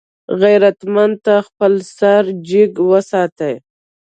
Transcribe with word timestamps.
غیرتمند 0.41 1.15
تل 1.25 1.39
خپل 1.47 1.73
سر 1.97 2.21
جګ 2.49 2.71
وساتي 2.91 3.53